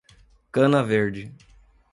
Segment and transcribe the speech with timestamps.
[0.51, 1.29] Cana Verde